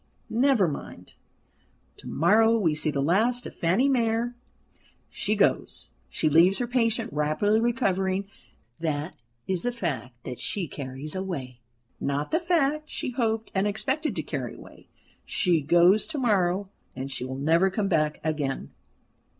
[0.31, 1.13] Never mind.
[1.97, 4.33] To morrow we see the last of Fanny Mere.
[5.11, 8.27] She goes; she leaves her patient rapidly recovering.
[8.79, 11.59] That is the fact that she carries away
[11.99, 14.87] not the fact she hoped and expected to carry away.
[15.23, 18.71] She goes to morrow and she will never come back again."